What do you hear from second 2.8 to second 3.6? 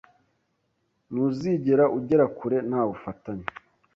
bufatanye,